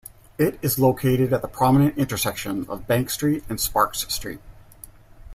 It 0.39 0.57
is 0.63 0.79
located 0.79 1.31
at 1.31 1.43
the 1.43 1.47
prominent 1.47 1.95
intersection 1.95 2.65
of 2.67 2.87
Bank 2.87 3.11
Street 3.11 3.43
and 3.49 3.61
Sparks 3.61 3.99
Street. 4.11 4.39